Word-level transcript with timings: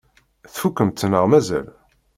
Tfukkemt 0.53 1.05
neɣ 1.11 1.23
mazal? 1.31 1.67